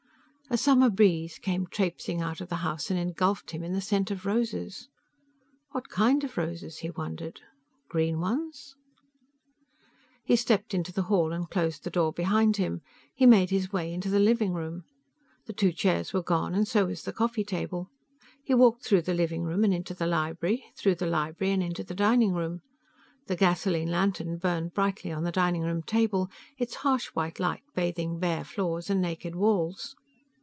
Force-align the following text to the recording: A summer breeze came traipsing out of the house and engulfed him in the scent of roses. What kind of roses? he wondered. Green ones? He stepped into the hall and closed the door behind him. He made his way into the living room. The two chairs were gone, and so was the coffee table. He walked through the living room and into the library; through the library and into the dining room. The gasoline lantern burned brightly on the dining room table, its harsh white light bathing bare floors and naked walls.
A 0.53 0.57
summer 0.57 0.89
breeze 0.89 1.39
came 1.39 1.65
traipsing 1.65 2.19
out 2.19 2.41
of 2.41 2.49
the 2.49 2.57
house 2.57 2.91
and 2.91 2.99
engulfed 2.99 3.51
him 3.51 3.63
in 3.63 3.71
the 3.71 3.79
scent 3.79 4.11
of 4.11 4.25
roses. 4.25 4.89
What 5.71 5.87
kind 5.87 6.25
of 6.25 6.35
roses? 6.37 6.79
he 6.79 6.89
wondered. 6.89 7.39
Green 7.87 8.19
ones? 8.19 8.75
He 10.25 10.35
stepped 10.35 10.73
into 10.73 10.91
the 10.91 11.03
hall 11.03 11.31
and 11.31 11.49
closed 11.49 11.85
the 11.85 11.89
door 11.89 12.11
behind 12.11 12.57
him. 12.57 12.81
He 13.15 13.25
made 13.25 13.49
his 13.49 13.71
way 13.71 13.93
into 13.93 14.09
the 14.09 14.19
living 14.19 14.51
room. 14.53 14.83
The 15.45 15.53
two 15.53 15.71
chairs 15.71 16.11
were 16.11 16.21
gone, 16.21 16.53
and 16.53 16.67
so 16.67 16.87
was 16.87 17.03
the 17.03 17.13
coffee 17.13 17.45
table. 17.45 17.89
He 18.43 18.53
walked 18.53 18.83
through 18.83 19.03
the 19.03 19.13
living 19.13 19.43
room 19.43 19.63
and 19.63 19.73
into 19.73 19.93
the 19.93 20.05
library; 20.05 20.65
through 20.75 20.95
the 20.95 21.07
library 21.07 21.53
and 21.53 21.63
into 21.63 21.85
the 21.85 21.95
dining 21.95 22.33
room. 22.33 22.59
The 23.27 23.37
gasoline 23.37 23.87
lantern 23.89 24.37
burned 24.37 24.73
brightly 24.73 25.13
on 25.13 25.23
the 25.23 25.31
dining 25.31 25.61
room 25.61 25.81
table, 25.81 26.29
its 26.57 26.75
harsh 26.83 27.07
white 27.13 27.39
light 27.39 27.63
bathing 27.73 28.19
bare 28.19 28.43
floors 28.43 28.89
and 28.89 29.01
naked 29.01 29.33
walls. 29.33 29.95